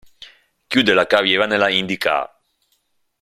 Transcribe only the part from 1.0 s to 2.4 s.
carriera nella Indycar.